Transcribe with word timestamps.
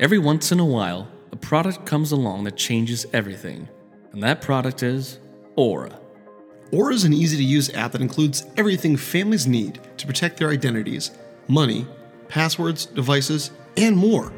Every 0.00 0.18
once 0.18 0.50
in 0.52 0.60
a 0.60 0.64
while, 0.64 1.08
a 1.32 1.36
product 1.36 1.86
comes 1.86 2.12
along 2.12 2.44
that 2.44 2.56
changes 2.56 3.06
everything, 3.12 3.68
and 4.12 4.22
that 4.22 4.40
product 4.40 4.82
is 4.82 5.18
Aura. 5.56 5.98
Aura 6.72 6.94
is 6.94 7.04
an 7.04 7.12
easy 7.12 7.36
to 7.36 7.44
use 7.44 7.72
app 7.74 7.92
that 7.92 8.00
includes 8.00 8.44
everything 8.56 8.96
families 8.96 9.46
need 9.46 9.80
to 9.96 10.06
protect 10.06 10.36
their 10.36 10.50
identities, 10.50 11.12
money, 11.48 11.86
passwords, 12.28 12.86
devices, 12.86 13.50
and 13.76 13.96
more. 13.96 14.32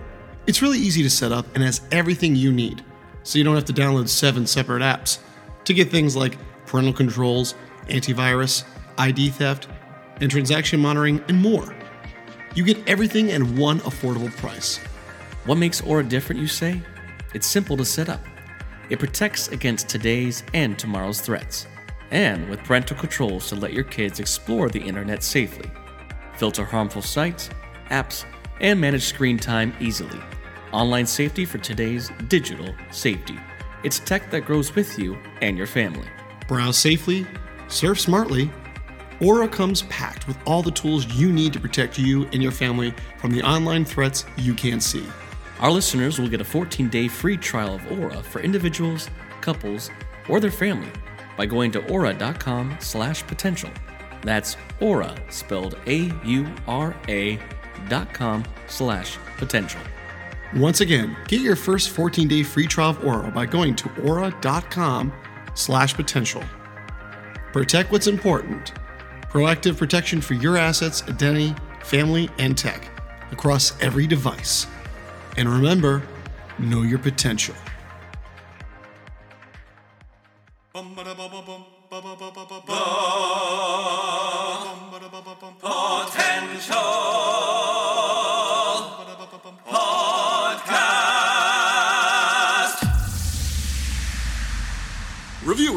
It's 0.46 0.62
really 0.62 0.78
easy 0.78 1.02
to 1.02 1.10
set 1.10 1.32
up 1.32 1.46
and 1.54 1.62
has 1.62 1.80
everything 1.92 2.36
you 2.36 2.52
need, 2.52 2.84
so 3.22 3.38
you 3.38 3.44
don't 3.44 3.54
have 3.54 3.64
to 3.66 3.72
download 3.72 4.08
seven 4.08 4.46
separate 4.46 4.82
apps 4.82 5.18
to 5.64 5.74
get 5.74 5.90
things 5.90 6.16
like 6.16 6.38
parental 6.66 6.92
controls, 6.92 7.54
antivirus, 7.88 8.64
ID 8.98 9.30
theft, 9.30 9.68
and 10.20 10.30
transaction 10.30 10.80
monitoring, 10.80 11.22
and 11.28 11.40
more. 11.40 11.75
You 12.56 12.64
get 12.64 12.88
everything 12.88 13.32
at 13.32 13.42
one 13.42 13.80
affordable 13.80 14.34
price. 14.38 14.78
What 15.44 15.58
makes 15.58 15.82
Aura 15.82 16.02
different, 16.02 16.40
you 16.40 16.48
say? 16.48 16.80
It's 17.34 17.46
simple 17.46 17.76
to 17.76 17.84
set 17.84 18.08
up. 18.08 18.24
It 18.88 18.98
protects 18.98 19.48
against 19.48 19.90
today's 19.90 20.42
and 20.54 20.78
tomorrow's 20.78 21.20
threats, 21.20 21.66
and 22.10 22.48
with 22.48 22.64
parental 22.64 22.96
controls 22.96 23.50
to 23.50 23.56
let 23.56 23.74
your 23.74 23.84
kids 23.84 24.20
explore 24.20 24.70
the 24.70 24.80
internet 24.80 25.22
safely, 25.22 25.70
filter 26.38 26.64
harmful 26.64 27.02
sites, 27.02 27.50
apps, 27.90 28.24
and 28.62 28.80
manage 28.80 29.04
screen 29.04 29.36
time 29.36 29.74
easily. 29.78 30.18
Online 30.72 31.04
safety 31.04 31.44
for 31.44 31.58
today's 31.58 32.10
digital 32.28 32.74
safety. 32.90 33.38
It's 33.84 33.98
tech 33.98 34.30
that 34.30 34.46
grows 34.46 34.74
with 34.74 34.98
you 34.98 35.18
and 35.42 35.58
your 35.58 35.66
family. 35.66 36.08
Browse 36.48 36.78
safely, 36.78 37.26
surf 37.68 38.00
smartly. 38.00 38.50
Aura 39.20 39.48
comes 39.48 39.82
packed 39.82 40.26
with 40.28 40.36
all 40.46 40.62
the 40.62 40.70
tools 40.70 41.06
you 41.14 41.32
need 41.32 41.52
to 41.54 41.60
protect 41.60 41.98
you 41.98 42.24
and 42.32 42.42
your 42.42 42.52
family 42.52 42.92
from 43.18 43.32
the 43.32 43.42
online 43.42 43.84
threats 43.84 44.26
you 44.36 44.54
can't 44.54 44.82
see. 44.82 45.04
Our 45.60 45.70
listeners 45.70 46.18
will 46.18 46.28
get 46.28 46.40
a 46.40 46.44
14 46.44 46.88
day 46.88 47.08
free 47.08 47.36
trial 47.36 47.74
of 47.74 47.92
Aura 48.00 48.22
for 48.22 48.40
individuals, 48.40 49.08
couples, 49.40 49.90
or 50.28 50.38
their 50.40 50.50
family 50.50 50.90
by 51.36 51.46
going 51.46 51.70
to 51.72 51.86
aura.com 51.90 52.76
slash 52.80 53.26
potential. 53.26 53.70
That's 54.22 54.56
aura, 54.80 55.14
spelled 55.30 55.78
A 55.86 56.12
U 56.24 56.46
R 56.66 56.94
A 57.08 57.38
dot 57.88 58.12
com 58.12 58.44
slash 58.66 59.18
potential. 59.36 59.80
Once 60.54 60.80
again, 60.80 61.16
get 61.28 61.40
your 61.40 61.56
first 61.56 61.90
14 61.90 62.28
day 62.28 62.42
free 62.42 62.66
trial 62.66 62.90
of 62.90 63.04
Aura 63.04 63.30
by 63.30 63.46
going 63.46 63.74
to 63.76 63.90
aura.com 64.02 65.12
slash 65.54 65.94
potential. 65.94 66.42
Protect 67.52 67.90
what's 67.90 68.06
important. 68.06 68.72
Proactive 69.30 69.76
protection 69.76 70.20
for 70.20 70.34
your 70.34 70.56
assets, 70.56 71.02
identity, 71.08 71.54
family, 71.82 72.28
and 72.38 72.56
tech 72.56 72.88
across 73.32 73.78
every 73.82 74.06
device. 74.06 74.66
And 75.36 75.48
remember, 75.48 76.02
know 76.58 76.82
your 76.82 76.98
potential. 76.98 77.54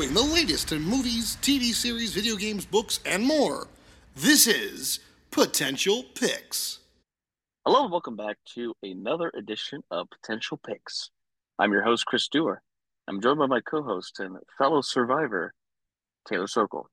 Reviewing 0.10 0.28
the 0.28 0.34
latest 0.34 0.72
in 0.72 0.82
movies, 0.82 1.38
TV 1.42 1.72
series, 1.72 2.14
video 2.14 2.36
games, 2.36 2.66
books, 2.66 3.00
and 3.06 3.24
more. 3.24 3.68
This 4.16 4.48
is 4.48 5.02
Potential 5.30 6.04
Picks. 6.16 6.80
Hello 7.64 7.84
and 7.84 7.92
welcome 7.92 8.16
back 8.16 8.38
to 8.56 8.74
another 8.82 9.32
edition 9.38 9.84
of 9.92 10.10
Potential 10.10 10.60
Picks. 10.66 11.12
I'm 11.60 11.72
your 11.72 11.84
host, 11.84 12.08
Chris 12.08 12.28
Dewar. 12.28 12.64
I'm 13.08 13.22
joined 13.22 13.38
by 13.38 13.46
my 13.46 13.60
co-host 13.62 14.20
and 14.20 14.38
fellow 14.58 14.82
survivor, 14.82 15.54
Taylor 16.28 16.48
Sokol. 16.48 16.88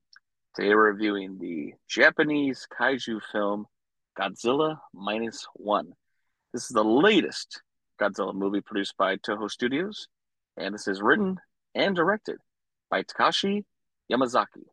Today 0.54 0.74
we're 0.74 0.92
reviewing 0.92 1.38
the 1.38 1.72
Japanese 1.88 2.66
kaiju 2.78 3.20
film 3.32 3.64
Godzilla 4.18 4.78
Minus 4.92 5.46
One. 5.54 5.94
This 6.52 6.64
is 6.64 6.70
the 6.70 6.84
latest 6.84 7.62
Godzilla 7.98 8.34
movie 8.34 8.60
produced 8.60 8.96
by 8.98 9.16
Toho 9.16 9.50
Studios, 9.50 10.06
and 10.58 10.74
this 10.74 10.86
is 10.86 11.00
written 11.00 11.38
and 11.74 11.96
directed 11.96 12.36
by 12.90 13.02
Takashi 13.02 13.64
Yamazaki. 14.10 14.64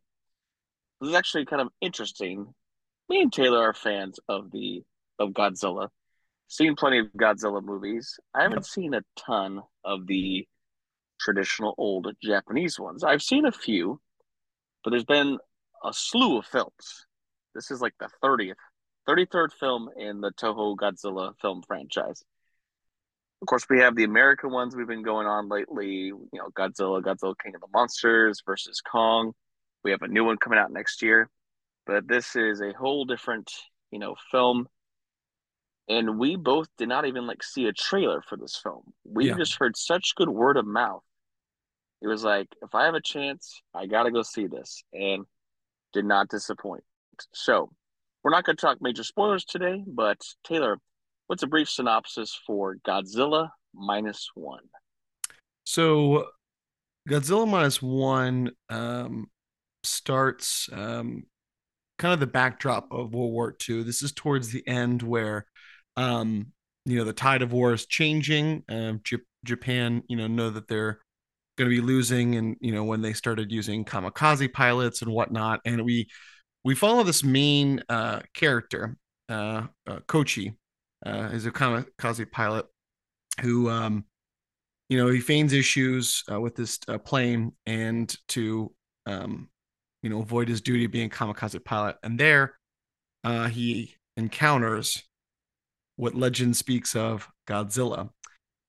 This 1.00 1.10
is 1.10 1.14
actually 1.14 1.46
kind 1.46 1.62
of 1.62 1.68
interesting. 1.80 2.54
Me 3.08 3.20
and 3.20 3.32
Taylor 3.32 3.62
are 3.68 3.74
fans 3.74 4.18
of 4.28 4.50
the 4.50 4.82
of 5.18 5.30
Godzilla. 5.30 5.88
Seen 6.48 6.76
plenty 6.76 6.98
of 6.98 7.06
Godzilla 7.16 7.62
movies. 7.62 8.18
I 8.34 8.42
haven't 8.42 8.66
seen 8.66 8.94
a 8.94 9.02
ton 9.16 9.62
of 9.84 10.06
the 10.06 10.46
traditional 11.20 11.74
old 11.78 12.08
Japanese 12.22 12.78
ones. 12.78 13.02
I've 13.04 13.22
seen 13.22 13.46
a 13.46 13.52
few, 13.52 14.00
but 14.82 14.90
there's 14.90 15.04
been 15.04 15.38
a 15.84 15.92
slew 15.92 16.38
of 16.38 16.46
films. 16.46 17.06
This 17.54 17.70
is 17.70 17.80
like 17.80 17.94
the 17.98 18.08
30th, 18.22 18.54
33rd 19.08 19.52
film 19.52 19.88
in 19.96 20.20
the 20.20 20.32
Toho 20.32 20.76
Godzilla 20.76 21.34
film 21.40 21.62
franchise. 21.66 22.22
Of 23.44 23.48
course, 23.48 23.66
we 23.68 23.80
have 23.80 23.94
the 23.94 24.04
American 24.04 24.50
ones 24.52 24.74
we've 24.74 24.86
been 24.86 25.02
going 25.02 25.26
on 25.26 25.50
lately. 25.50 26.06
You 26.06 26.28
know, 26.32 26.48
Godzilla, 26.56 27.02
Godzilla 27.02 27.34
King 27.44 27.54
of 27.54 27.60
the 27.60 27.66
Monsters 27.74 28.42
versus 28.46 28.80
Kong. 28.80 29.34
We 29.82 29.90
have 29.90 30.00
a 30.00 30.08
new 30.08 30.24
one 30.24 30.38
coming 30.38 30.58
out 30.58 30.72
next 30.72 31.02
year, 31.02 31.28
but 31.86 32.08
this 32.08 32.36
is 32.36 32.62
a 32.62 32.72
whole 32.72 33.04
different, 33.04 33.52
you 33.90 33.98
know, 33.98 34.16
film. 34.30 34.66
And 35.90 36.18
we 36.18 36.36
both 36.36 36.68
did 36.78 36.88
not 36.88 37.04
even 37.04 37.26
like 37.26 37.42
see 37.42 37.66
a 37.66 37.72
trailer 37.74 38.22
for 38.26 38.38
this 38.38 38.56
film. 38.56 38.94
We 39.04 39.26
Yeah. 39.26 39.34
just 39.36 39.56
heard 39.56 39.76
such 39.76 40.14
good 40.14 40.30
word 40.30 40.56
of 40.56 40.64
mouth. 40.64 41.04
It 42.00 42.06
was 42.06 42.24
like, 42.24 42.48
if 42.62 42.74
I 42.74 42.86
have 42.86 42.94
a 42.94 43.00
chance, 43.02 43.60
I 43.74 43.84
gotta 43.84 44.10
go 44.10 44.22
see 44.22 44.46
this, 44.46 44.82
and 44.94 45.26
did 45.92 46.06
not 46.06 46.30
disappoint. 46.30 46.84
So, 47.34 47.70
we're 48.22 48.30
not 48.30 48.44
going 48.44 48.56
to 48.56 48.60
talk 48.62 48.80
major 48.80 49.04
spoilers 49.04 49.44
today, 49.44 49.84
but 49.86 50.18
Taylor, 50.44 50.78
what's 51.26 51.42
a 51.42 51.46
brief 51.46 51.68
synopsis 51.68 52.38
for 52.46 52.76
Godzilla 52.86 53.50
minus 53.74 54.30
one? 54.34 54.64
So, 55.64 56.26
Godzilla 57.08 57.48
minus 57.48 57.82
one 57.82 58.50
um, 58.68 59.26
starts 59.82 60.68
um, 60.72 61.24
kind 61.98 62.14
of 62.14 62.20
the 62.20 62.26
backdrop 62.26 62.92
of 62.92 63.14
World 63.14 63.32
War 63.32 63.56
II. 63.68 63.82
This 63.82 64.02
is 64.02 64.12
towards 64.12 64.50
the 64.50 64.66
end 64.66 65.02
where, 65.02 65.46
um, 65.96 66.52
you 66.84 66.96
know, 66.98 67.04
the 67.04 67.12
tide 67.12 67.42
of 67.42 67.52
war 67.52 67.72
is 67.72 67.86
changing. 67.86 68.62
Um, 68.68 69.00
J- 69.04 69.18
Japan, 69.44 70.02
you 70.08 70.16
know, 70.16 70.26
know 70.26 70.50
that 70.50 70.68
they're 70.68 71.00
going 71.56 71.70
to 71.70 71.74
be 71.74 71.82
losing, 71.82 72.34
and 72.36 72.56
you 72.60 72.72
know 72.72 72.84
when 72.84 73.00
they 73.00 73.12
started 73.12 73.52
using 73.52 73.84
kamikaze 73.84 74.52
pilots 74.52 75.02
and 75.02 75.12
whatnot, 75.12 75.60
and 75.64 75.84
we 75.84 76.08
we 76.64 76.74
follow 76.74 77.02
this 77.02 77.22
main 77.22 77.82
uh, 77.88 78.20
character, 78.34 78.96
uh, 79.28 79.66
uh, 79.86 80.00
Koichi, 80.08 80.56
uh, 81.04 81.30
is 81.32 81.46
a 81.46 81.50
kamikaze 81.50 82.30
pilot 82.30 82.66
who 83.40 83.68
um, 83.68 84.04
you 84.88 84.98
know 84.98 85.08
he 85.08 85.20
feigns 85.20 85.52
issues 85.52 86.22
uh, 86.30 86.40
with 86.40 86.54
this 86.54 86.78
uh, 86.88 86.98
plane 86.98 87.52
and 87.66 88.16
to 88.28 88.72
um, 89.06 89.48
you 90.02 90.10
know 90.10 90.20
avoid 90.20 90.48
his 90.48 90.60
duty 90.60 90.84
of 90.84 90.92
being 90.92 91.10
kamikaze 91.10 91.62
pilot. 91.64 91.96
And 92.02 92.18
there 92.18 92.54
uh, 93.24 93.48
he 93.48 93.94
encounters 94.16 95.02
what 95.96 96.14
legend 96.14 96.56
speaks 96.56 96.94
of 96.94 97.28
godzilla. 97.48 98.10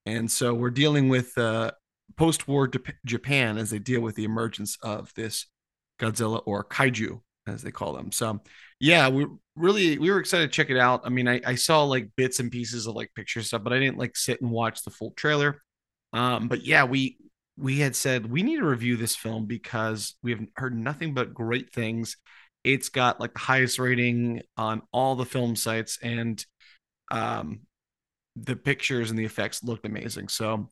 And 0.05 0.29
so 0.29 0.53
we're 0.53 0.69
dealing 0.69 1.09
with 1.09 1.35
uh, 1.37 1.71
post-war 2.15 2.69
japan 3.05 3.57
as 3.57 3.71
they 3.71 3.79
deal 3.79 4.01
with 4.01 4.15
the 4.15 4.23
emergence 4.23 4.77
of 4.81 5.11
this 5.15 5.47
godzilla 5.99 6.41
or 6.45 6.63
kaiju 6.63 7.21
as 7.47 7.61
they 7.61 7.71
call 7.71 7.93
them 7.93 8.11
so 8.11 8.41
yeah 8.79 9.07
we 9.07 9.25
really 9.55 9.97
we 9.97 10.09
were 10.09 10.19
excited 10.19 10.47
to 10.47 10.51
check 10.51 10.69
it 10.69 10.77
out 10.77 11.01
i 11.05 11.09
mean 11.09 11.27
i, 11.27 11.39
I 11.45 11.55
saw 11.55 11.83
like 11.83 12.09
bits 12.15 12.39
and 12.39 12.51
pieces 12.51 12.87
of 12.87 12.95
like 12.95 13.13
picture 13.15 13.41
stuff 13.43 13.63
but 13.63 13.73
i 13.73 13.79
didn't 13.79 13.97
like 13.97 14.15
sit 14.17 14.41
and 14.41 14.49
watch 14.49 14.83
the 14.83 14.91
full 14.91 15.11
trailer 15.11 15.61
um, 16.15 16.47
but 16.47 16.65
yeah, 16.65 16.85
we 16.85 17.17
we 17.57 17.79
had 17.79 17.95
said 17.95 18.31
we 18.31 18.41
need 18.41 18.57
to 18.57 18.65
review 18.65 18.95
this 18.95 19.15
film 19.15 19.45
because 19.45 20.15
we 20.23 20.31
have 20.31 20.39
heard 20.55 20.75
nothing 20.75 21.13
but 21.13 21.33
great 21.33 21.73
things. 21.73 22.15
It's 22.63 22.89
got 22.89 23.19
like 23.19 23.33
the 23.33 23.39
highest 23.39 23.79
rating 23.79 24.41
on 24.57 24.81
all 24.93 25.15
the 25.15 25.25
film 25.25 25.57
sites, 25.57 25.99
and 26.01 26.43
um, 27.11 27.61
the 28.37 28.55
pictures 28.55 29.09
and 29.09 29.19
the 29.19 29.25
effects 29.25 29.61
looked 29.61 29.85
amazing. 29.85 30.29
So 30.29 30.69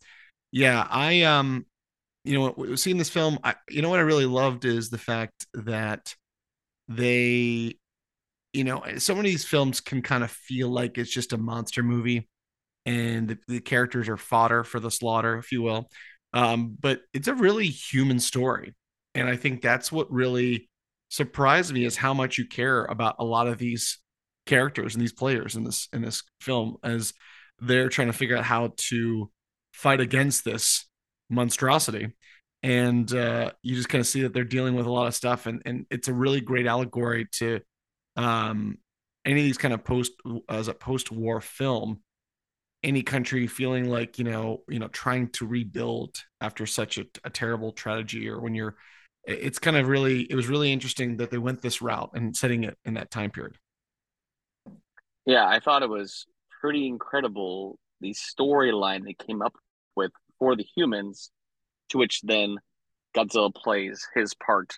yeah, 0.53 0.87
I 0.89 1.23
um, 1.23 1.65
you 2.23 2.39
know, 2.39 2.75
seeing 2.75 2.97
this 2.97 3.09
film, 3.09 3.37
I 3.43 3.55
you 3.69 3.81
know 3.81 3.89
what 3.89 3.99
I 3.99 4.03
really 4.03 4.25
loved 4.25 4.63
is 4.63 4.89
the 4.89 4.97
fact 4.97 5.45
that 5.55 6.15
they 6.87 7.75
you 8.51 8.63
know 8.63 8.83
so 8.97 9.15
many 9.15 9.29
of 9.29 9.33
these 9.33 9.45
films 9.45 9.79
can 9.81 10.01
kind 10.01 10.23
of 10.23 10.31
feel 10.31 10.69
like 10.69 10.97
it's 10.97 11.11
just 11.11 11.33
a 11.33 11.37
monster 11.37 11.81
movie 11.81 12.27
and 12.85 13.29
the, 13.29 13.37
the 13.47 13.59
characters 13.59 14.09
are 14.09 14.17
fodder 14.17 14.63
for 14.63 14.79
the 14.79 14.91
slaughter, 14.91 15.37
if 15.37 15.51
you 15.51 15.61
will. 15.61 15.89
Um, 16.33 16.75
but 16.79 17.01
it's 17.13 17.27
a 17.27 17.35
really 17.35 17.67
human 17.67 18.19
story. 18.19 18.73
And 19.15 19.29
I 19.29 19.35
think 19.35 19.61
that's 19.61 19.91
what 19.91 20.11
really 20.11 20.69
surprised 21.09 21.71
me 21.71 21.85
is 21.85 21.95
how 21.95 22.13
much 22.13 22.37
you 22.37 22.47
care 22.47 22.85
about 22.85 23.15
a 23.19 23.23
lot 23.23 23.47
of 23.47 23.59
these 23.59 23.99
characters 24.45 24.95
and 24.95 25.01
these 25.01 25.13
players 25.13 25.55
in 25.55 25.63
this 25.63 25.87
in 25.93 26.01
this 26.01 26.23
film 26.41 26.75
as 26.83 27.13
they're 27.59 27.87
trying 27.87 28.07
to 28.07 28.13
figure 28.13 28.35
out 28.35 28.43
how 28.43 28.73
to 28.75 29.31
fight 29.71 30.01
against 30.01 30.43
this 30.43 30.85
monstrosity 31.29 32.07
and 32.63 33.13
uh, 33.13 33.51
you 33.61 33.75
just 33.75 33.89
kind 33.89 33.99
of 33.99 34.07
see 34.07 34.21
that 34.21 34.33
they're 34.33 34.45
dealing 34.45 34.73
with 34.73 34.85
a 34.85 34.91
lot 34.91 35.07
of 35.07 35.13
stuff 35.13 35.45
and 35.45 35.61
and 35.65 35.85
it's 35.91 36.07
a 36.07 36.13
really 36.13 36.41
great 36.41 36.65
allegory 36.65 37.27
to 37.33 37.59
um, 38.15 38.77
any 39.25 39.41
of 39.41 39.45
these 39.45 39.57
kind 39.57 39.73
of 39.73 39.83
post 39.83 40.13
as 40.49 40.67
a 40.67 40.73
post-war 40.73 41.41
film 41.41 41.99
any 42.81 43.01
country 43.01 43.47
feeling 43.47 43.89
like 43.89 44.17
you 44.17 44.25
know 44.25 44.61
you 44.67 44.79
know 44.79 44.87
trying 44.87 45.27
to 45.29 45.45
rebuild 45.45 46.23
after 46.41 46.65
such 46.65 46.97
a, 46.97 47.05
a 47.23 47.29
terrible 47.29 47.71
tragedy 47.71 48.27
or 48.29 48.39
when 48.39 48.55
you're 48.55 48.75
it's 49.25 49.59
kind 49.59 49.77
of 49.77 49.87
really 49.87 50.21
it 50.23 50.35
was 50.35 50.47
really 50.47 50.71
interesting 50.71 51.17
that 51.17 51.31
they 51.31 51.37
went 51.37 51.61
this 51.61 51.81
route 51.81 52.11
and 52.13 52.35
setting 52.35 52.65
it 52.65 52.77
in 52.83 52.95
that 52.95 53.09
time 53.09 53.31
period. 53.31 53.55
Yeah 55.25 55.47
i 55.47 55.59
thought 55.59 55.83
it 55.83 55.89
was 55.89 56.25
pretty 56.61 56.87
incredible 56.87 57.77
the 58.01 58.13
storyline 58.13 59.05
they 59.05 59.13
came 59.13 59.41
up 59.41 59.53
with 59.95 60.11
for 60.37 60.55
the 60.57 60.65
humans 60.75 61.31
to 61.93 61.97
which 61.97 62.21
then 62.23 62.57
godzilla 63.15 63.53
plays 63.53 64.05
his 64.13 64.33
part 64.35 64.77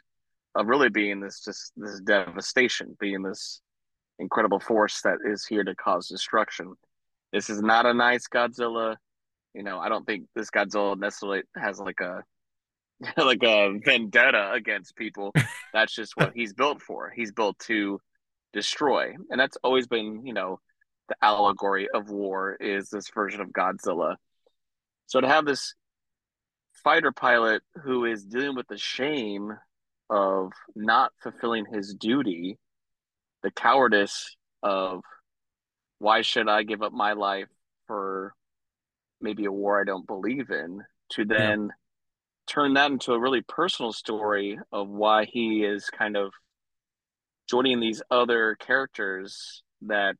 of 0.53 0.67
really 0.67 0.89
being 0.89 1.19
this 1.19 1.43
just 1.43 1.73
this 1.75 1.99
devastation 2.01 2.95
being 2.99 3.23
this 3.23 3.61
incredible 4.19 4.59
force 4.59 5.01
that 5.01 5.17
is 5.25 5.45
here 5.45 5.63
to 5.63 5.75
cause 5.75 6.07
destruction 6.07 6.73
this 7.33 7.49
is 7.49 7.61
not 7.61 7.85
a 7.85 7.93
nice 7.93 8.27
godzilla 8.27 8.95
you 9.53 9.63
know 9.63 9.79
i 9.79 9.89
don't 9.89 10.05
think 10.05 10.25
this 10.35 10.51
godzilla 10.51 10.97
necessarily 10.97 11.41
has 11.57 11.79
like 11.79 11.99
a 11.99 12.23
like 13.17 13.43
a 13.43 13.77
vendetta 13.83 14.51
against 14.53 14.95
people. 14.95 15.33
That's 15.73 15.93
just 15.93 16.13
what 16.15 16.33
he's 16.35 16.53
built 16.53 16.81
for. 16.81 17.11
He's 17.15 17.31
built 17.31 17.59
to 17.59 17.99
destroy. 18.53 19.13
And 19.29 19.39
that's 19.39 19.57
always 19.63 19.85
been, 19.85 20.25
you 20.25 20.33
know, 20.33 20.59
the 21.09 21.15
allegory 21.21 21.89
of 21.93 22.09
war 22.09 22.55
is 22.55 22.89
this 22.89 23.09
version 23.09 23.41
of 23.41 23.49
Godzilla. 23.49 24.15
So 25.07 25.19
to 25.19 25.27
have 25.27 25.45
this 25.45 25.75
fighter 26.85 27.11
pilot 27.11 27.61
who 27.83 28.05
is 28.05 28.23
dealing 28.23 28.55
with 28.55 28.67
the 28.69 28.77
shame 28.77 29.51
of 30.09 30.53
not 30.73 31.11
fulfilling 31.21 31.65
his 31.65 31.93
duty, 31.95 32.57
the 33.43 33.51
cowardice 33.51 34.37
of 34.63 35.01
why 35.99 36.21
should 36.21 36.47
I 36.47 36.63
give 36.63 36.81
up 36.81 36.93
my 36.93 37.11
life 37.11 37.49
for 37.87 38.33
maybe 39.19 39.43
a 39.43 39.51
war 39.51 39.81
I 39.81 39.83
don't 39.83 40.07
believe 40.07 40.49
in, 40.51 40.81
to 41.09 41.25
then 41.25 41.67
yeah 41.67 41.73
turn 42.47 42.73
that 42.75 42.91
into 42.91 43.13
a 43.13 43.19
really 43.19 43.41
personal 43.41 43.91
story 43.91 44.59
of 44.71 44.87
why 44.87 45.25
he 45.25 45.63
is 45.63 45.89
kind 45.89 46.15
of 46.15 46.31
joining 47.49 47.79
these 47.79 48.01
other 48.11 48.55
characters 48.59 49.63
that 49.81 50.17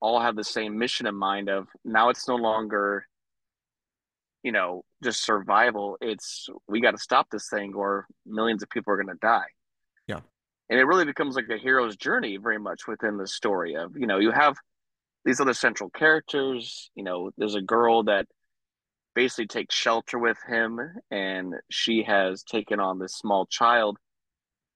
all 0.00 0.20
have 0.20 0.36
the 0.36 0.44
same 0.44 0.78
mission 0.78 1.06
in 1.06 1.14
mind 1.14 1.48
of 1.48 1.68
now 1.84 2.08
it's 2.08 2.26
no 2.26 2.34
longer 2.34 3.06
you 4.42 4.50
know 4.50 4.84
just 5.02 5.24
survival 5.24 5.96
it's 6.00 6.48
we 6.68 6.80
got 6.80 6.92
to 6.92 6.98
stop 6.98 7.28
this 7.30 7.48
thing 7.48 7.74
or 7.74 8.06
millions 8.26 8.62
of 8.62 8.70
people 8.70 8.92
are 8.92 8.96
going 8.96 9.14
to 9.14 9.20
die. 9.20 9.48
Yeah. 10.06 10.20
And 10.70 10.78
it 10.78 10.84
really 10.84 11.04
becomes 11.04 11.36
like 11.36 11.48
a 11.50 11.58
hero's 11.58 11.96
journey 11.96 12.36
very 12.36 12.58
much 12.58 12.86
within 12.86 13.16
the 13.16 13.26
story 13.26 13.76
of 13.76 13.96
you 13.96 14.06
know 14.06 14.18
you 14.18 14.30
have 14.30 14.56
these 15.24 15.40
other 15.40 15.54
central 15.54 15.90
characters 15.90 16.90
you 16.94 17.04
know 17.04 17.30
there's 17.36 17.54
a 17.54 17.62
girl 17.62 18.04
that 18.04 18.26
basically 19.14 19.46
takes 19.46 19.74
shelter 19.74 20.18
with 20.18 20.38
him 20.46 20.80
and 21.10 21.54
she 21.70 22.02
has 22.02 22.42
taken 22.42 22.80
on 22.80 22.98
this 22.98 23.14
small 23.14 23.46
child 23.46 23.98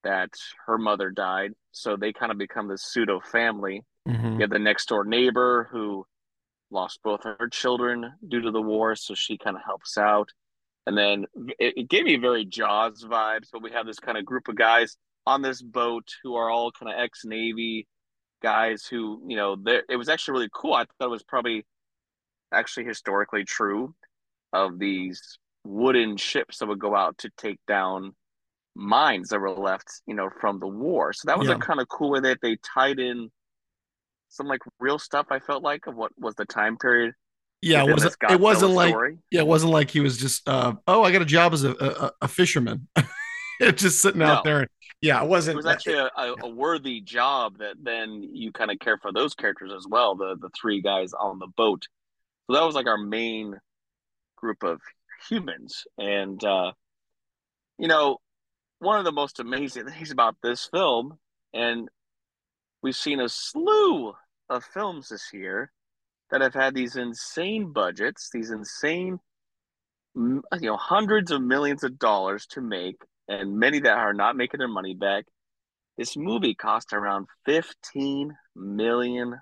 that 0.05 0.31
her 0.67 0.79
mother 0.79 1.11
died. 1.11 1.53
So 1.73 1.97
they 1.97 2.13
kind 2.13 2.33
of 2.33 2.39
become 2.39 2.69
this 2.69 2.83
pseudo 2.85 3.21
family. 3.21 3.83
Mm-hmm. 4.09 4.35
you 4.35 4.41
have 4.43 4.51
the 4.51 4.59
next 4.61 4.89
door 4.89 5.05
neighbor 5.05 5.69
who 5.73 6.07
lost 6.71 7.01
both 7.03 7.23
her 7.23 7.49
children 7.51 8.13
due 8.29 8.41
to 8.41 8.51
the 8.51 8.61
war 8.61 8.97
so 8.97 9.15
she 9.15 9.39
kind 9.39 9.57
of 9.57 9.63
helps 9.65 9.97
out 9.97 10.29
and 10.87 10.97
then 10.97 11.25
it, 11.59 11.75
it 11.77 11.89
gave 11.89 12.05
me 12.05 12.17
very 12.17 12.45
jaws 12.45 13.05
vibes 13.05 13.49
but 13.53 13.63
we 13.63 13.71
have 13.71 13.87
this 13.87 14.01
kind 14.01 14.19
of 14.19 14.25
group 14.25 14.49
of 14.49 14.57
guys 14.57 14.97
on 15.27 15.43
this 15.43 15.63
boat 15.63 16.09
who 16.23 16.35
are 16.35 16.51
all 16.51 16.73
kind 16.73 16.93
of 16.93 16.99
ex-navy 16.99 17.87
guys 18.43 18.85
who 18.85 19.23
you 19.27 19.37
know 19.37 19.57
it 19.89 19.97
was 19.97 20.09
actually 20.09 20.33
really 20.33 20.51
cool 20.53 20.75
i 20.75 20.85
thought 20.99 21.07
it 21.07 21.09
was 21.09 21.23
probably 21.23 21.65
actually 22.53 22.85
historically 22.85 23.45
true 23.45 23.95
of 24.53 24.79
these 24.79 25.39
wooden 25.65 26.17
ships 26.17 26.59
that 26.59 26.67
would 26.67 26.79
go 26.79 26.95
out 26.95 27.19
to 27.19 27.31
take 27.37 27.59
down 27.67 28.15
mines 28.75 29.31
that 29.31 29.41
were 29.41 29.51
left, 29.51 29.89
you 30.07 30.15
know, 30.15 30.31
from 30.41 30.61
the 30.61 30.67
war. 30.67 31.13
So 31.13 31.27
that 31.27 31.39
was 31.39 31.49
yeah. 31.49 31.55
a 31.55 31.59
kind 31.59 31.81
of 31.81 31.89
cool 31.89 32.11
way 32.11 32.21
that 32.21 32.39
they 32.43 32.57
tied 32.57 32.99
in 32.99 33.31
some 34.37 34.47
like 34.47 34.61
real 34.79 34.99
stuff. 34.99 35.27
I 35.31 35.39
felt 35.39 35.63
like 35.63 35.87
of 35.87 35.97
what 35.97 36.13
was 36.19 36.35
the 36.35 36.45
time 36.45 36.77
period. 36.77 37.15
Yeah, 37.63 37.85
it 37.85 37.91
wasn't. 37.91 38.17
It 38.31 38.41
wasn't 38.41 38.73
like. 38.73 38.91
Story. 38.91 39.19
Yeah, 39.31 39.41
it 39.41 39.47
wasn't 39.47 39.73
like 39.73 39.91
he 39.91 40.01
was 40.01 40.19
just. 40.19 40.49
Uh, 40.49 40.75
oh, 40.87 41.03
I 41.03 41.13
got 41.13 41.23
a 41.23 41.27
job 41.27 41.53
as 41.53 41.65
a 41.65 41.73
a, 41.73 42.13
a 42.23 42.29
fisherman. 42.29 42.89
just 43.75 44.01
sitting 44.01 44.21
no. 44.21 44.27
out 44.27 44.45
there. 44.45 44.69
Yeah, 45.01 45.23
it 45.23 45.29
wasn't. 45.29 45.55
It 45.55 45.57
was 45.57 45.67
actually 45.67 45.95
a, 45.95 46.35
a, 46.43 46.49
worthy 46.49 47.01
job 47.01 47.59
that 47.59 47.75
then 47.83 48.23
you 48.23 48.51
kind 48.51 48.71
of 48.71 48.79
care 48.79 48.99
for 48.99 49.13
those 49.13 49.35
characters 49.35 49.73
as 49.77 49.87
well. 49.89 50.15
The 50.15 50.37
the 50.41 50.51
three 50.59 50.81
guys 50.81 51.13
on 51.13 51.39
the 51.39 51.49
boat. 51.57 51.87
So 52.47 52.55
that 52.55 52.65
was 52.65 52.75
like 52.75 52.87
our 52.87 52.99
main 52.99 53.59
group 54.37 54.63
of 54.63 54.81
humans. 55.29 55.85
And, 55.99 56.43
uh, 56.45 56.73
you 57.79 57.89
know, 57.89 58.19
one 58.79 58.99
of 58.99 59.05
the 59.05 59.13
most 59.13 59.41
amazing 59.41 59.87
things 59.91 60.11
about 60.11 60.37
this 60.43 60.69
film, 60.71 61.19
and 61.53 61.89
we've 62.83 62.97
seen 62.97 63.21
a 63.21 63.29
slew 63.29 64.15
of 64.49 64.65
films 64.65 65.09
this 65.09 65.31
year 65.33 65.71
that 66.31 66.41
have 66.41 66.55
had 66.55 66.75
these 66.75 66.97
insane 66.97 67.73
budgets, 67.73 68.31
these 68.33 68.51
insane, 68.51 69.19
you 70.15 70.43
know, 70.53 70.77
hundreds 70.77 71.31
of 71.31 71.43
millions 71.43 71.85
of 71.85 71.99
dollars 71.99 72.47
to 72.47 72.61
make, 72.61 72.97
and 73.29 73.59
many 73.59 73.81
that 73.81 73.97
are 73.97 74.15
not 74.15 74.37
making 74.37 74.59
their 74.59 74.69
money 74.69 74.95
back. 74.95 75.25
This 75.99 76.17
movie 76.17 76.55
cost 76.55 76.93
around 76.93 77.27
$15 77.49 78.31
million. 78.55 79.35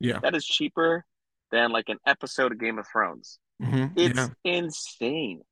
Yeah. 0.00 0.18
That 0.22 0.34
is 0.34 0.44
cheaper 0.44 1.04
than 1.50 1.70
like 1.70 1.88
an 1.88 1.98
episode 2.06 2.52
of 2.52 2.60
Game 2.60 2.78
of 2.78 2.86
Thrones. 2.90 3.38
Mm-hmm. 3.62 3.98
It's 3.98 4.16
yeah. 4.16 4.28
insane. 4.44 5.42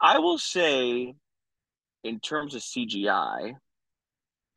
I 0.00 0.18
will 0.18 0.38
say, 0.38 1.14
in 2.04 2.20
terms 2.20 2.54
of 2.54 2.62
CGI, 2.62 3.54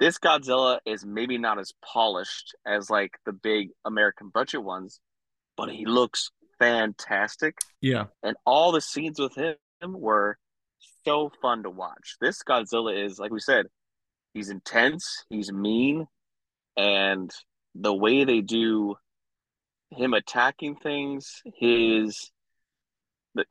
this 0.02 0.18
Godzilla 0.18 0.80
is 0.84 1.06
maybe 1.06 1.38
not 1.38 1.60
as 1.60 1.74
polished 1.86 2.56
as 2.66 2.90
like 2.90 3.12
the 3.24 3.32
big 3.32 3.70
American 3.86 4.30
budget 4.30 4.64
ones, 4.64 5.00
but 5.56 5.70
he 5.70 5.86
looks 5.86 6.32
fantastic. 6.58 7.60
Yeah. 7.82 8.06
And 8.24 8.36
all 8.44 8.72
the 8.72 8.82
scenes 8.82 9.20
with 9.20 9.36
him 9.36 9.56
were 9.84 10.40
so 11.06 11.32
fun 11.40 11.62
to 11.64 11.70
watch. 11.70 12.16
This 12.20 12.42
Godzilla 12.42 13.06
is, 13.06 13.20
like 13.20 13.32
we 13.32 13.40
said, 13.40 13.68
he's 14.34 14.50
intense, 14.50 15.24
he's 15.30 15.52
mean, 15.52 16.08
and 16.76 17.30
the 17.76 17.94
way 17.94 18.24
they 18.24 18.42
do 18.42 18.96
him 19.92 20.16
attacking 20.16 20.78
things, 20.78 21.44
his 21.60 22.32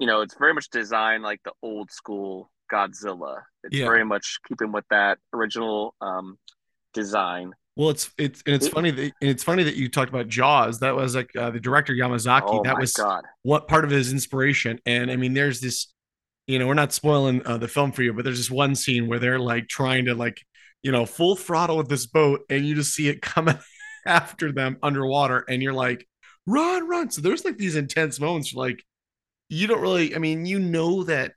you 0.00 0.06
know, 0.08 0.22
it's 0.22 0.36
very 0.36 0.52
much 0.52 0.68
designed 0.70 1.22
like 1.22 1.42
the 1.44 1.52
old 1.62 1.92
school 1.92 2.50
Godzilla. 2.72 3.42
It's 3.64 3.76
yeah. 3.76 3.86
very 3.86 4.04
much 4.04 4.38
keeping 4.48 4.72
with 4.72 4.84
that 4.90 5.18
original 5.32 5.94
um, 6.00 6.38
design. 6.94 7.52
Well, 7.76 7.90
it's 7.90 8.10
it's 8.18 8.42
and 8.46 8.54
it's 8.54 8.66
it, 8.66 8.72
funny 8.72 8.90
that 8.90 9.12
it's 9.20 9.44
funny 9.44 9.62
that 9.62 9.76
you 9.76 9.88
talked 9.88 10.10
about 10.10 10.28
Jaws. 10.28 10.80
That 10.80 10.94
was 10.94 11.14
like 11.14 11.34
uh, 11.36 11.50
the 11.50 11.60
director 11.60 11.94
Yamazaki. 11.94 12.42
Oh 12.46 12.62
that 12.64 12.78
was 12.78 12.92
God. 12.92 13.24
what 13.42 13.68
part 13.68 13.84
of 13.84 13.90
his 13.90 14.12
inspiration. 14.12 14.80
And 14.86 15.10
I 15.10 15.16
mean, 15.16 15.34
there's 15.34 15.60
this, 15.60 15.86
you 16.46 16.58
know, 16.58 16.66
we're 16.66 16.74
not 16.74 16.92
spoiling 16.92 17.46
uh, 17.46 17.58
the 17.58 17.68
film 17.68 17.92
for 17.92 18.02
you, 18.02 18.12
but 18.12 18.24
there's 18.24 18.38
this 18.38 18.50
one 18.50 18.74
scene 18.74 19.08
where 19.08 19.18
they're 19.18 19.38
like 19.38 19.68
trying 19.68 20.06
to 20.06 20.14
like, 20.14 20.42
you 20.82 20.92
know, 20.92 21.06
full 21.06 21.36
throttle 21.36 21.76
with 21.76 21.88
this 21.88 22.06
boat, 22.06 22.40
and 22.50 22.66
you 22.66 22.74
just 22.74 22.94
see 22.94 23.08
it 23.08 23.22
coming 23.22 23.58
after 24.04 24.52
them 24.52 24.76
underwater, 24.82 25.44
and 25.48 25.62
you're 25.62 25.72
like, 25.72 26.06
run, 26.46 26.88
run. 26.88 27.10
So 27.10 27.22
there's 27.22 27.44
like 27.44 27.56
these 27.56 27.76
intense 27.76 28.18
moments, 28.18 28.52
like 28.52 28.82
you 29.48 29.66
don't 29.66 29.80
really, 29.80 30.14
I 30.14 30.18
mean, 30.18 30.44
you 30.44 30.58
know 30.58 31.04
that 31.04 31.32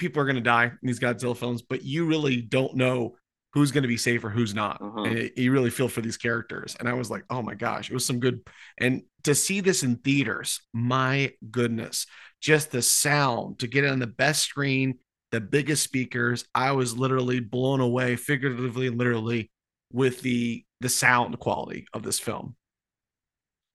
people 0.00 0.20
are 0.20 0.26
going 0.26 0.36
to 0.36 0.42
die 0.42 0.64
in 0.64 0.78
these 0.82 0.98
Godzilla 0.98 1.36
films, 1.36 1.62
but 1.62 1.84
you 1.84 2.06
really 2.06 2.40
don't 2.40 2.74
know 2.74 3.16
who's 3.52 3.72
going 3.72 3.82
to 3.82 3.88
be 3.88 3.96
safe 3.96 4.24
or 4.24 4.30
who's 4.30 4.54
not. 4.54 4.80
Uh-huh. 4.80 5.02
And 5.02 5.18
it, 5.18 5.38
you 5.38 5.52
really 5.52 5.70
feel 5.70 5.88
for 5.88 6.00
these 6.00 6.16
characters. 6.16 6.76
And 6.78 6.88
I 6.88 6.92
was 6.94 7.10
like, 7.10 7.24
oh 7.30 7.42
my 7.42 7.54
gosh, 7.54 7.90
it 7.90 7.94
was 7.94 8.06
some 8.06 8.20
good. 8.20 8.40
And 8.78 9.02
to 9.24 9.34
see 9.34 9.60
this 9.60 9.82
in 9.82 9.96
theaters, 9.96 10.60
my 10.72 11.32
goodness, 11.50 12.06
just 12.40 12.70
the 12.70 12.82
sound 12.82 13.58
to 13.60 13.66
get 13.66 13.84
it 13.84 13.90
on 13.90 13.98
the 13.98 14.06
best 14.06 14.42
screen, 14.42 14.98
the 15.30 15.40
biggest 15.40 15.82
speakers. 15.82 16.44
I 16.54 16.72
was 16.72 16.96
literally 16.96 17.40
blown 17.40 17.80
away, 17.80 18.16
figuratively 18.16 18.86
and 18.86 18.98
literally, 18.98 19.50
with 19.92 20.20
the 20.22 20.64
the 20.80 20.88
sound 20.88 21.38
quality 21.38 21.86
of 21.92 22.02
this 22.02 22.18
film. 22.18 22.56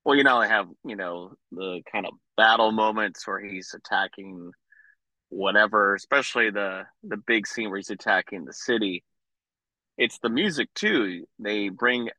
Well, 0.05 0.15
you 0.15 0.23
know, 0.23 0.37
I 0.37 0.47
have 0.47 0.67
you 0.85 0.95
know 0.95 1.33
the 1.51 1.81
kind 1.91 2.05
of 2.05 2.13
battle 2.37 2.71
moments 2.71 3.27
where 3.27 3.39
he's 3.39 3.75
attacking 3.75 4.51
whatever, 5.29 5.95
especially 5.95 6.49
the 6.49 6.83
the 7.03 7.17
big 7.17 7.47
scene 7.47 7.69
where 7.69 7.77
he's 7.77 7.89
attacking 7.89 8.45
the 8.45 8.53
city. 8.53 9.03
It's 9.97 10.19
the 10.19 10.29
music 10.29 10.69
too. 10.73 11.25
They 11.39 11.69
bring 11.69 12.09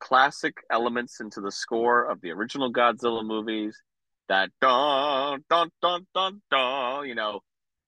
classic 0.00 0.56
elements 0.70 1.20
into 1.20 1.40
the 1.40 1.52
score 1.52 2.04
of 2.04 2.20
the 2.20 2.30
original 2.30 2.72
Godzilla 2.72 3.24
movies. 3.24 3.80
That 4.28 4.50
dun 4.60 5.44
dun 5.50 5.70
dun 5.82 6.06
dun 6.14 6.42
dun, 6.50 7.08
you 7.08 7.14
know, 7.14 7.40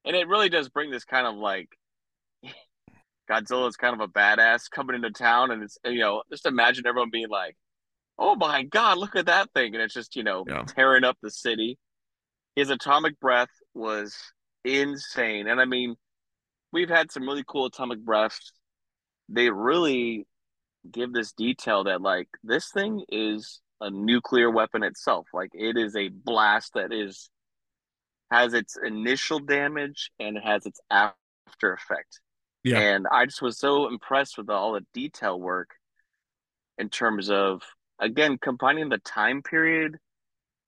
and 0.05 0.17
it 0.17 0.29
really 0.29 0.49
does 0.49 0.69
bring 0.69 0.91
this 0.91 1.05
kind 1.05 1.27
of 1.27 1.37
like 1.37 1.69
Godzilla 3.31 3.69
is 3.69 3.77
kind 3.77 3.95
of 3.95 4.01
a 4.01 4.13
badass 4.13 4.71
coming 4.71 4.97
into 4.97 5.11
town, 5.11 5.51
and 5.51 5.63
it's 5.63 5.79
you 5.85 6.01
know 6.01 6.23
just 6.31 6.47
imagine 6.47 6.87
everyone 6.87 7.11
being 7.11 7.29
like, 7.29 7.57
"Oh 8.19 8.35
my 8.35 8.65
god, 8.65 8.99
look 8.99 9.17
at 9.17 9.27
that 9.27 9.51
thing!" 9.53 9.75
and 9.75 9.83
it's 9.83 9.95
just 9.95 10.17
you 10.17 10.23
know 10.23 10.45
yeah. 10.47 10.65
tearing 10.67 11.05
up 11.05 11.17
the 11.23 11.31
city. 11.31 11.79
His 12.57 12.71
atomic 12.71 13.19
breath 13.19 13.51
was 13.75 14.17
insane, 14.65 15.47
and 15.49 15.61
I 15.61 15.65
mean, 15.65 15.97
we've 16.73 16.89
had 16.89 17.13
some 17.13 17.25
really 17.25 17.45
cool 17.47 17.67
atomic 17.67 18.01
breaths. 18.01 18.53
They 19.29 19.51
really 19.51 20.27
give 20.91 21.13
this 21.13 21.33
detail 21.33 21.85
that 21.85 22.03
like 22.03 22.29
this 22.43 22.71
thing 22.71 23.05
is 23.09 23.61
a 23.81 23.91
nuclear 23.91 24.51
weapon 24.51 24.83
itself. 24.83 25.27
Like 25.33 25.51
it 25.55 25.77
is 25.77 25.97
a 25.97 26.09
blast 26.09 26.75
that 26.75 26.93
is 26.93 27.31
has 28.31 28.55
its 28.55 28.77
initial 28.85 29.39
damage 29.39 30.11
and 30.19 30.37
it 30.37 30.43
has 30.43 30.67
its 30.67 30.81
after 30.91 31.73
effect. 31.73 32.21
Yeah. 32.65 32.81
And 32.81 33.07
I 33.11 33.27
just 33.27 33.43
was 33.43 33.59
so 33.59 33.89
impressed 33.89 34.39
with 34.39 34.51
all 34.51 34.73
the 34.73 34.85
detail 34.93 35.39
work 35.39 35.71
in 36.79 36.89
terms 36.89 37.31
of 37.31 37.63
again 38.01 38.39
combining 38.39 38.89
the 38.89 38.99
time 38.99 39.43
period, 39.43 39.97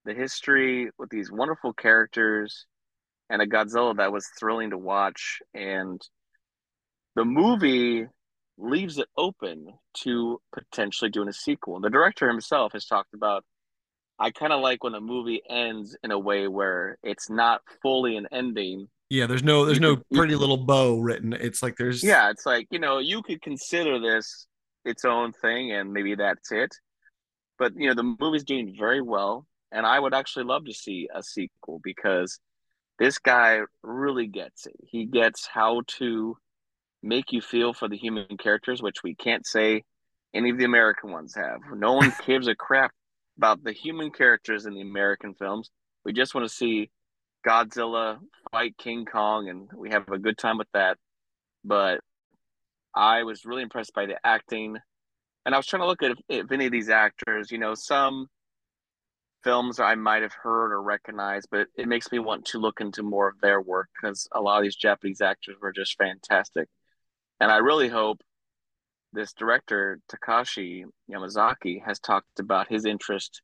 the 0.05 0.15
history 0.15 0.91
with 0.99 1.11
these 1.11 1.33
wonderful 1.33 1.73
characters 1.73 2.67
and 3.29 3.43
a 3.43 3.47
Godzilla 3.47 3.97
that 3.97 4.13
was 4.13 4.27
thrilling 4.39 4.71
to 4.71 4.79
watch 4.79 5.41
and 5.55 6.01
the 7.15 7.25
movie 7.25 8.07
leaves 8.59 8.99
it 8.99 9.09
open 9.17 9.69
to 10.03 10.41
potentially 10.55 11.11
doing 11.11 11.29
a 11.29 11.33
sequel. 11.33 11.81
The 11.81 11.91
director 11.91 12.29
himself 12.29 12.73
has 12.73 12.87
talked 12.87 13.15
about 13.15 13.45
I 14.19 14.31
kind 14.31 14.53
of 14.53 14.61
like 14.61 14.83
when 14.83 14.95
a 14.95 15.01
movie 15.01 15.43
ends 15.49 15.97
in 16.03 16.11
a 16.11 16.19
way 16.19 16.49
where 16.49 16.97
it's 17.03 17.29
not 17.29 17.61
fully 17.83 18.17
an 18.17 18.27
ending. 18.33 18.89
Yeah, 19.11 19.27
there's 19.27 19.43
no 19.43 19.67
there's 19.67 19.81
no 19.81 19.99
pretty 20.15 20.35
little 20.37 20.57
bow 20.57 20.99
written. 20.99 21.33
It's 21.35 21.63
like 21.63 21.77
there's 21.77 22.03
Yeah, 22.03 22.31
it's 22.31 22.47
like, 22.47 22.67
you 22.71 22.79
know, 22.79 22.99
you 22.99 23.23
could 23.23 23.43
consider 23.43 23.99
this 24.01 24.47
its 24.85 25.05
own 25.05 25.33
thing 25.33 25.73
and 25.73 25.93
maybe 25.93 26.15
that's 26.15 26.51
it. 26.51 26.75
But, 27.59 27.73
you 27.77 27.89
know, 27.89 27.95
the 27.95 28.17
movie's 28.19 28.45
doing 28.45 28.75
very 28.79 29.03
well 29.03 29.47
and 29.71 29.85
I 29.85 29.99
would 30.01 30.15
actually 30.15 30.45
love 30.45 30.65
to 30.65 30.73
see 30.73 31.09
a 31.15 31.23
sequel 31.23 31.81
because 31.83 32.41
this 32.99 33.19
guy 33.19 33.61
really 33.83 34.27
gets 34.27 34.67
it. 34.67 34.77
He 34.87 35.05
gets 35.05 35.47
how 35.47 35.83
to 35.99 36.37
make 37.03 37.33
you 37.33 37.41
feel 37.41 37.73
for 37.73 37.89
the 37.89 37.97
human 37.97 38.37
characters, 38.37 38.83
which 38.83 39.03
we 39.03 39.15
can't 39.15 39.47
say 39.47 39.85
any 40.35 40.51
of 40.51 40.59
the 40.59 40.65
American 40.65 41.11
ones 41.11 41.35
have. 41.35 41.61
No 41.75 41.95
one 41.95 42.13
gives 42.27 42.49
a 42.49 42.55
crap 42.55 42.93
about 43.37 43.63
the 43.63 43.73
human 43.73 44.11
characters 44.11 44.67
in 44.67 44.75
the 44.75 44.81
American 44.81 45.35
films. 45.35 45.71
We 46.05 46.13
just 46.13 46.35
want 46.35 46.49
to 46.49 46.55
see 46.55 46.91
Godzilla 47.47 48.19
fight 48.51 48.77
King 48.79 49.05
Kong, 49.05 49.49
and 49.49 49.69
we 49.75 49.91
have 49.91 50.09
a 50.09 50.19
good 50.19 50.39
time 50.39 50.59
with 50.59 50.69
that. 50.73 50.97
But 51.65 52.01
I 52.95 53.25
was 53.25 53.45
really 53.45 53.63
impressed 53.63 53.93
by 53.95 54.07
the 54.07 54.17
acting, 54.25 54.77
and 55.45 55.55
I 55.55 55.59
was 55.59 55.67
trying 55.67 55.83
to 55.83 55.87
look 55.87 56.03
at 56.03 56.13
if, 56.13 56.19
if 56.29 56.53
any 56.53 56.67
of 56.67 56.73
these 56.73 56.89
actors, 56.89 57.51
you 57.51 57.59
know, 57.59 57.75
some 57.75 58.29
films 59.47 59.79
I 59.79 59.95
might 59.95 60.23
have 60.23 60.33
heard 60.33 60.73
or 60.73 60.83
recognized, 60.83 61.47
but 61.53 61.69
it 61.77 61.87
makes 61.87 62.11
me 62.11 62.19
want 62.19 62.47
to 62.47 62.59
look 62.59 62.81
into 62.81 63.05
more 63.05 63.29
of 63.29 63.41
their 63.41 63.61
work 63.61 63.89
because 63.95 64.27
a 64.33 64.41
lot 64.41 64.57
of 64.57 64.65
these 64.65 64.75
Japanese 64.75 65.21
actors 65.21 65.55
were 65.63 65.71
just 65.71 65.97
fantastic. 65.97 66.69
And 67.39 67.53
I 67.53 67.59
really 67.59 67.87
hope 67.87 68.21
this 69.13 69.33
director 69.33 70.01
Takashi 70.11 70.83
Yamazaki 71.09 71.81
has 71.87 72.01
talked 72.01 72.41
about 72.41 72.67
his 72.67 72.85
interest 72.85 73.41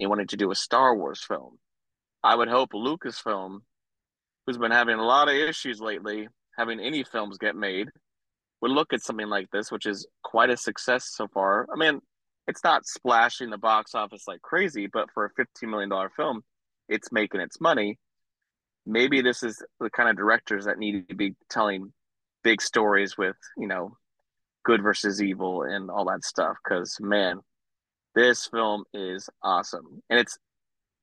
in 0.00 0.08
wanting 0.08 0.26
to 0.26 0.36
do 0.36 0.50
a 0.50 0.56
Star 0.56 0.96
Wars 0.96 1.22
film. 1.22 1.58
I 2.24 2.34
would 2.34 2.48
hope 2.48 2.72
Lucasfilm, 2.72 3.60
who's 4.44 4.58
been 4.58 4.72
having 4.72 4.98
a 4.98 5.06
lot 5.06 5.28
of 5.28 5.36
issues 5.36 5.80
lately, 5.80 6.26
having 6.58 6.80
any 6.80 7.04
films 7.04 7.38
get 7.38 7.54
made, 7.54 7.90
would 8.60 8.72
look 8.72 8.92
at 8.92 9.02
something 9.02 9.28
like 9.28 9.50
this, 9.52 9.70
which 9.70 9.86
is 9.86 10.04
quite 10.24 10.50
a 10.50 10.56
success 10.56 11.10
so 11.12 11.28
far. 11.28 11.68
I 11.72 11.76
mean, 11.76 12.00
it's 12.46 12.62
not 12.64 12.86
splashing 12.86 13.50
the 13.50 13.58
box 13.58 13.94
office 13.94 14.24
like 14.26 14.42
crazy, 14.42 14.86
but 14.86 15.08
for 15.12 15.24
a 15.24 15.30
$15 15.40 15.68
million 15.68 15.90
film, 16.16 16.42
it's 16.88 17.12
making 17.12 17.40
its 17.40 17.60
money. 17.60 17.98
Maybe 18.86 19.22
this 19.22 19.42
is 19.42 19.62
the 19.80 19.90
kind 19.90 20.10
of 20.10 20.16
directors 20.16 20.66
that 20.66 20.78
need 20.78 21.08
to 21.08 21.14
be 21.14 21.34
telling 21.48 21.92
big 22.42 22.60
stories 22.60 23.16
with, 23.16 23.36
you 23.56 23.66
know, 23.66 23.96
good 24.64 24.82
versus 24.82 25.22
evil 25.22 25.62
and 25.62 25.90
all 25.90 26.04
that 26.06 26.24
stuff. 26.24 26.56
Because 26.62 26.98
man, 27.00 27.40
this 28.14 28.46
film 28.46 28.84
is 28.92 29.28
awesome, 29.42 30.02
and 30.10 30.18
it's 30.20 30.38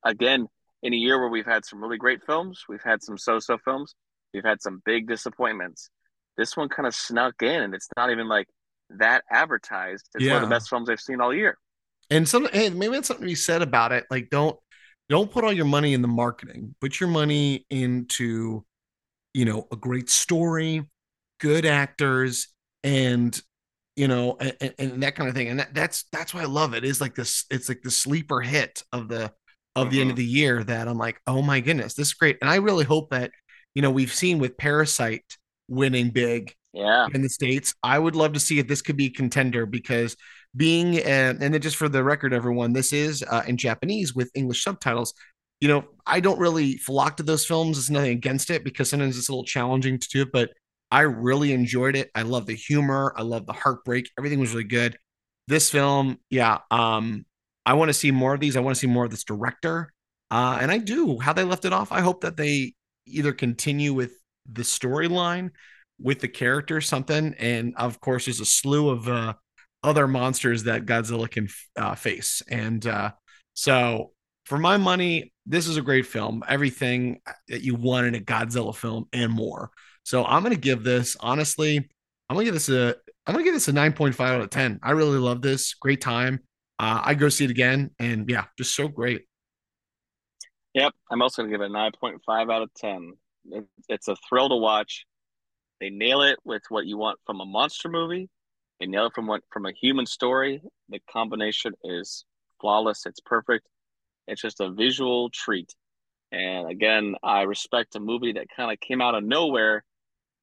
again 0.04 0.46
in 0.82 0.92
a 0.92 0.96
year 0.96 1.18
where 1.18 1.28
we've 1.28 1.46
had 1.46 1.64
some 1.64 1.82
really 1.82 1.98
great 1.98 2.24
films, 2.24 2.64
we've 2.68 2.82
had 2.82 3.02
some 3.02 3.16
so-so 3.16 3.58
films, 3.64 3.94
we've 4.34 4.44
had 4.44 4.60
some 4.60 4.82
big 4.84 5.06
disappointments. 5.06 5.90
This 6.36 6.56
one 6.56 6.68
kind 6.68 6.86
of 6.86 6.94
snuck 6.94 7.34
in, 7.42 7.62
and 7.62 7.74
it's 7.74 7.88
not 7.96 8.10
even 8.10 8.28
like 8.28 8.48
that 8.98 9.24
advertised. 9.30 10.08
It's 10.14 10.24
yeah. 10.24 10.34
one 10.34 10.42
of 10.42 10.48
the 10.48 10.54
best 10.54 10.68
films 10.68 10.88
I've 10.88 11.00
seen 11.00 11.20
all 11.20 11.34
year. 11.34 11.58
And 12.10 12.28
some, 12.28 12.48
hey, 12.52 12.70
maybe 12.70 12.94
that's 12.94 13.08
something 13.08 13.24
to 13.24 13.30
be 13.30 13.34
said 13.34 13.62
about 13.62 13.92
it. 13.92 14.04
Like, 14.10 14.28
don't 14.30 14.58
don't 15.08 15.30
put 15.30 15.44
all 15.44 15.52
your 15.52 15.66
money 15.66 15.94
in 15.94 16.02
the 16.02 16.08
marketing. 16.08 16.74
Put 16.80 17.00
your 17.00 17.08
money 17.08 17.66
into, 17.70 18.64
you 19.34 19.44
know, 19.44 19.66
a 19.70 19.76
great 19.76 20.08
story, 20.08 20.84
good 21.40 21.66
actors, 21.66 22.48
and 22.82 23.38
you 23.94 24.08
know, 24.08 24.38
and, 24.40 24.74
and, 24.78 25.02
that 25.02 25.14
kind 25.16 25.28
of 25.28 25.34
thing. 25.34 25.48
And 25.48 25.60
that, 25.60 25.74
that's 25.74 26.04
that's 26.12 26.32
why 26.32 26.42
I 26.42 26.46
love 26.46 26.72
it. 26.74 26.84
Is 26.84 27.00
like 27.00 27.14
this. 27.14 27.44
It's 27.50 27.68
like 27.68 27.82
the 27.82 27.90
sleeper 27.90 28.40
hit 28.40 28.82
of 28.92 29.08
the 29.08 29.32
of 29.76 29.90
the 29.90 30.00
end 30.00 30.10
of 30.10 30.16
mm-hmm. 30.16 30.24
the 30.24 30.30
year 30.30 30.64
that 30.64 30.88
I'm 30.88 30.98
like, 30.98 31.20
oh 31.26 31.42
my 31.42 31.60
goodness, 31.60 31.94
this 31.94 32.08
is 32.08 32.14
great. 32.14 32.38
And 32.40 32.50
I 32.50 32.56
really 32.56 32.84
hope 32.84 33.10
that 33.10 33.30
you 33.74 33.82
know 33.82 33.90
we've 33.90 34.12
seen 34.12 34.38
with 34.38 34.56
Parasite 34.56 35.36
winning 35.68 36.10
big, 36.10 36.54
yeah, 36.72 37.06
in 37.12 37.22
the 37.22 37.28
states. 37.28 37.74
I 37.82 37.98
would 37.98 38.16
love 38.16 38.32
to 38.32 38.40
see 38.40 38.58
if 38.58 38.68
this 38.68 38.82
could 38.82 38.96
be 38.96 39.10
contender 39.10 39.66
because 39.66 40.16
being 40.56 40.98
uh, 40.98 41.34
and 41.40 41.40
then 41.40 41.60
just 41.60 41.76
for 41.76 41.88
the 41.88 42.02
record, 42.02 42.32
everyone, 42.32 42.72
this 42.72 42.92
is 42.92 43.22
uh, 43.30 43.42
in 43.46 43.56
Japanese 43.56 44.14
with 44.14 44.30
English 44.34 44.64
subtitles. 44.64 45.14
You 45.60 45.68
know, 45.68 45.84
I 46.06 46.20
don't 46.20 46.40
really 46.40 46.76
flock 46.78 47.18
to 47.18 47.22
those 47.22 47.46
films. 47.46 47.78
It's 47.78 47.90
nothing 47.90 48.10
against 48.10 48.50
it 48.50 48.64
because 48.64 48.90
sometimes 48.90 49.16
it's 49.16 49.28
a 49.28 49.32
little 49.32 49.44
challenging 49.44 49.98
to 49.98 50.08
do 50.08 50.22
it, 50.22 50.32
but 50.32 50.50
I 50.90 51.02
really 51.02 51.52
enjoyed 51.52 51.96
it. 51.96 52.10
I 52.14 52.22
love 52.22 52.46
the 52.46 52.54
humor. 52.54 53.14
I 53.16 53.22
love 53.22 53.46
the 53.46 53.52
heartbreak. 53.52 54.10
Everything 54.18 54.40
was 54.40 54.50
really 54.50 54.64
good. 54.64 54.98
This 55.48 55.70
film, 55.70 56.18
yeah. 56.30 56.58
Um, 56.70 57.24
I 57.64 57.74
want 57.74 57.88
to 57.88 57.94
see 57.94 58.10
more 58.10 58.34
of 58.34 58.40
these. 58.40 58.56
I 58.56 58.60
want 58.60 58.76
to 58.76 58.80
see 58.80 58.88
more 58.88 59.04
of 59.04 59.10
this 59.10 59.24
director. 59.24 59.92
Uh, 60.30 60.58
and 60.60 60.70
I 60.70 60.78
do. 60.78 61.18
How 61.18 61.32
they 61.32 61.44
left 61.44 61.64
it 61.64 61.72
off, 61.72 61.92
I 61.92 62.00
hope 62.00 62.22
that 62.22 62.36
they 62.36 62.74
either 63.06 63.32
continue 63.32 63.94
with 63.94 64.12
the 64.50 64.62
storyline 64.62 65.50
with 66.02 66.20
the 66.20 66.28
character, 66.28 66.80
something. 66.80 67.34
And 67.38 67.74
of 67.76 68.00
course, 68.00 68.26
there's 68.26 68.40
a 68.40 68.44
slew 68.44 68.90
of 68.90 69.08
uh, 69.08 69.34
other 69.82 70.06
monsters 70.06 70.64
that 70.64 70.86
Godzilla 70.86 71.30
can 71.30 71.48
uh, 71.76 71.94
face. 71.94 72.42
And 72.48 72.86
uh, 72.86 73.12
so, 73.54 74.12
for 74.46 74.58
my 74.58 74.76
money, 74.76 75.32
this 75.46 75.68
is 75.68 75.76
a 75.76 75.82
great 75.82 76.06
film. 76.06 76.42
Everything 76.48 77.20
that 77.48 77.62
you 77.62 77.74
want 77.74 78.06
in 78.06 78.14
a 78.14 78.20
Godzilla 78.20 78.74
film 78.74 79.06
and 79.12 79.32
more. 79.32 79.70
So 80.04 80.24
I'm 80.24 80.42
gonna 80.42 80.56
give 80.56 80.82
this 80.82 81.16
honestly. 81.20 81.78
I'm 82.28 82.36
gonna 82.36 82.44
give 82.44 82.54
this 82.54 82.68
a. 82.68 82.96
I'm 83.26 83.34
gonna 83.34 83.44
give 83.44 83.54
this 83.54 83.68
a 83.68 83.72
9.5 83.72 84.20
out 84.20 84.40
of 84.40 84.50
10. 84.50 84.80
I 84.82 84.92
really 84.92 85.18
love 85.18 85.42
this. 85.42 85.74
Great 85.74 86.00
time. 86.00 86.40
Uh, 86.78 87.00
I 87.04 87.14
go 87.14 87.28
see 87.28 87.44
it 87.44 87.50
again, 87.50 87.90
and 87.98 88.28
yeah, 88.28 88.44
just 88.58 88.74
so 88.74 88.88
great. 88.88 89.22
Yep, 90.74 90.92
I'm 91.10 91.22
also 91.22 91.42
gonna 91.42 91.52
give 91.52 91.60
it 91.60 91.70
a 91.70 91.74
9.5 91.74 92.52
out 92.52 92.62
of 92.62 92.74
10. 92.74 93.12
it's 93.88 94.08
a 94.08 94.16
thrill 94.28 94.48
to 94.48 94.56
watch. 94.56 95.04
They 95.82 95.90
nail 95.90 96.22
it 96.22 96.38
with 96.44 96.62
what 96.68 96.86
you 96.86 96.96
want 96.96 97.18
from 97.26 97.40
a 97.40 97.44
monster 97.44 97.88
movie. 97.88 98.28
They 98.78 98.86
nail 98.86 99.06
it 99.06 99.14
from 99.16 99.26
what 99.26 99.42
from 99.50 99.66
a 99.66 99.72
human 99.72 100.06
story. 100.06 100.62
The 100.88 101.00
combination 101.10 101.72
is 101.82 102.24
flawless. 102.60 103.04
It's 103.04 103.18
perfect. 103.18 103.66
It's 104.28 104.40
just 104.40 104.60
a 104.60 104.70
visual 104.70 105.28
treat. 105.30 105.74
And 106.30 106.70
again, 106.70 107.16
I 107.24 107.42
respect 107.42 107.96
a 107.96 108.00
movie 108.00 108.34
that 108.34 108.46
kind 108.56 108.70
of 108.70 108.78
came 108.78 109.02
out 109.02 109.16
of 109.16 109.24
nowhere 109.24 109.82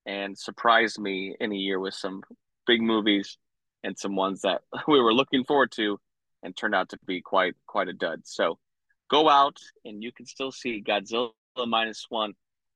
and 0.05 0.37
surprised 0.37 0.99
me 0.99 1.37
in 1.39 1.53
a 1.53 1.55
year 1.55 1.79
with 1.79 1.93
some 1.93 2.21
big 2.67 2.81
movies 2.81 3.37
and 3.81 3.97
some 3.97 4.17
ones 4.17 4.41
that 4.41 4.59
we 4.89 4.99
were 4.99 5.13
looking 5.13 5.45
forward 5.45 5.71
to 5.77 5.97
and 6.43 6.53
turned 6.57 6.75
out 6.75 6.89
to 6.89 6.97
be 7.07 7.21
quite 7.21 7.53
quite 7.65 7.87
a 7.87 7.93
dud. 7.93 8.23
So 8.25 8.59
go 9.09 9.29
out 9.29 9.55
and 9.85 10.03
you 10.03 10.11
can 10.11 10.25
still 10.25 10.51
see 10.51 10.83
Godzilla 10.83 11.31
minus 11.65 12.07
one. 12.09 12.33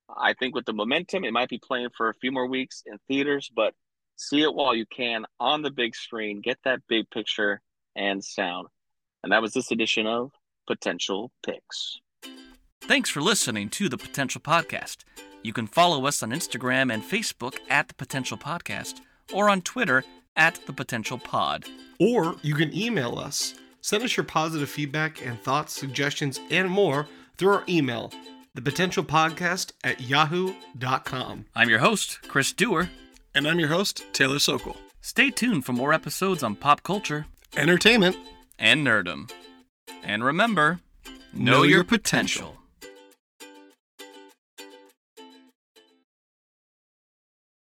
I 0.10 0.34
think 0.34 0.56
with 0.56 0.66
the 0.66 0.74
momentum, 0.74 1.24
it 1.24 1.34
might 1.34 1.50
be 1.50 1.60
playing 1.60 1.90
for 1.96 2.10
a 2.10 2.14
few 2.16 2.32
more 2.32 2.48
weeks 2.48 2.84
in 2.86 2.98
theaters, 3.08 3.50
but 3.56 3.74
see 4.16 4.42
it 4.42 4.54
while 4.54 4.76
you 4.76 4.86
can 4.86 5.26
on 5.40 5.62
the 5.62 5.72
big 5.72 5.96
screen, 5.96 6.42
get 6.42 6.58
that 6.66 6.82
big 6.88 7.10
picture 7.10 7.62
and 7.96 8.24
sound. 8.24 8.68
And 9.24 9.32
that 9.32 9.42
was 9.42 9.54
this 9.54 9.72
edition 9.72 10.06
of 10.06 10.32
Potential 10.68 11.32
Picks. 11.46 12.00
Thanks 12.82 13.10
for 13.10 13.22
listening 13.22 13.70
to 13.70 13.88
the 13.88 13.98
Potential 13.98 14.42
Podcast. 14.42 14.98
You 15.42 15.54
can 15.54 15.68
follow 15.68 16.06
us 16.06 16.22
on 16.22 16.32
Instagram 16.32 16.94
and 16.94 17.04
Facebook 17.04 17.58
at 17.70 17.88
The 17.88 17.94
Potential 17.94 18.38
Podcast 18.38 19.00
or 19.34 19.50
on 19.50 19.62
Twitter 19.62 20.04
at 20.36 20.60
the 20.66 20.74
Potential 20.74 21.18
Pod. 21.18 21.66
Or 22.00 22.36
you 22.42 22.56
can 22.56 22.76
email 22.76 23.18
us. 23.18 23.54
Send 23.82 24.04
us 24.04 24.16
your 24.18 24.26
positive 24.26 24.70
feedback 24.70 25.26
and 25.26 25.40
thoughts, 25.42 25.74
suggestions, 25.74 26.40
and 26.50 26.70
more 26.70 27.08
through 27.38 27.54
our 27.54 27.64
email, 27.68 28.12
thepotentialpodcast 28.56 29.72
at 29.84 30.02
yahoo.com. 30.02 31.46
I'm 31.56 31.70
your 31.70 31.80
host, 31.80 32.20
Chris 32.28 32.52
Dewar. 32.54 32.90
And 33.36 33.48
I'm 33.48 33.60
your 33.60 33.70
host, 33.70 34.04
Taylor 34.14 34.40
Sokol. 34.40 34.78
Stay 35.02 35.32
tuned 35.32 35.66
for 35.66 35.74
more 35.74 35.92
episodes 35.94 36.44
on 36.44 36.56
pop 36.56 36.84
culture 36.84 37.26
Entertainment. 37.58 38.16
and 38.60 38.86
nerdom. 38.86 39.32
And 40.04 40.24
remember, 40.24 40.80
Know 41.34 41.52
know, 41.52 41.64
your 41.64 41.78
your 41.78 41.84
potential. 41.84 42.58